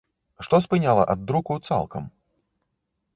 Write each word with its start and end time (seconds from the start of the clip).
Што 0.45 0.59
спыняла 0.65 1.03
ад 1.13 1.19
друку 1.31 1.57
цалкам? 1.67 2.03